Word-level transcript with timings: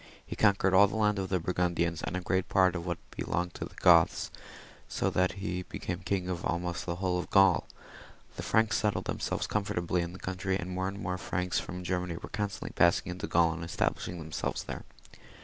He 0.25 0.35
conquered 0.35 0.73
all 0.73 0.87
the 0.87 0.95
land 0.95 1.19
of 1.19 1.29
the 1.29 1.39
Burgundians, 1.39 2.01
and 2.01 2.17
a 2.17 2.21
great 2.21 2.49
part 2.49 2.75
of 2.75 2.87
what 2.87 2.97
belonged 3.11 3.53
to 3.53 3.65
the 3.65 3.75
Goths, 3.75 4.31
so 4.87 5.11
that 5.11 5.33
he 5.33 5.61
became 5.61 5.99
king 5.99 6.27
of 6.27 6.41
ahnost 6.41 6.85
aU 6.87 6.91
the 6.91 6.95
whole 6.95 7.19
of 7.19 7.29
GauL 7.29 7.67
The 8.35 8.41
Franks 8.41 8.77
settled 8.77 9.05
themselves 9.05 9.45
comfortably 9.45 10.01
in 10.01 10.13
the 10.13 10.17
country, 10.17 10.57
and 10.57 10.71
more 10.71 10.87
and 10.87 10.99
more 10.99 11.19
Franks 11.19 11.59
from 11.59 11.83
Germany 11.83 12.17
were 12.17 12.29
constantly 12.29 12.71
passing 12.73 13.11
into 13.11 13.27
Gaul 13.27 13.53
and 13.53 13.63
establish 13.63 14.07
ing 14.07 14.17
themselves 14.17 14.63
there. 14.63 14.85